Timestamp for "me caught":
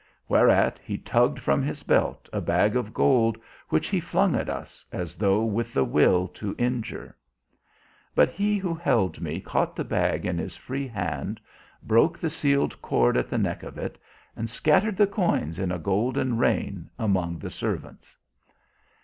9.21-9.75